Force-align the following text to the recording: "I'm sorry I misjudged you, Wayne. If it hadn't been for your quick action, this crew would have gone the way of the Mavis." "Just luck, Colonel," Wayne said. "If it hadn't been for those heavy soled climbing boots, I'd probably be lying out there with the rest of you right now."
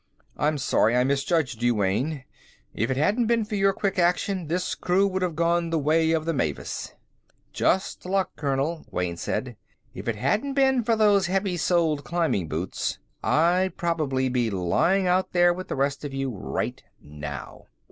"I'm 0.35 0.57
sorry 0.57 0.95
I 0.95 1.03
misjudged 1.03 1.61
you, 1.61 1.75
Wayne. 1.75 2.23
If 2.73 2.89
it 2.89 2.97
hadn't 2.97 3.27
been 3.27 3.45
for 3.45 3.53
your 3.53 3.71
quick 3.71 3.99
action, 3.99 4.47
this 4.47 4.73
crew 4.73 5.05
would 5.05 5.21
have 5.21 5.35
gone 5.35 5.69
the 5.69 5.77
way 5.77 6.09
of 6.09 6.25
the 6.25 6.33
Mavis." 6.33 6.95
"Just 7.53 8.03
luck, 8.03 8.31
Colonel," 8.35 8.87
Wayne 8.89 9.15
said. 9.15 9.57
"If 9.93 10.07
it 10.07 10.15
hadn't 10.15 10.55
been 10.55 10.81
for 10.83 10.95
those 10.95 11.27
heavy 11.27 11.55
soled 11.55 12.03
climbing 12.03 12.47
boots, 12.47 12.97
I'd 13.21 13.77
probably 13.77 14.27
be 14.27 14.49
lying 14.49 15.05
out 15.05 15.33
there 15.33 15.53
with 15.53 15.67
the 15.67 15.75
rest 15.75 16.03
of 16.03 16.15
you 16.15 16.31
right 16.31 16.81
now." 16.99 17.65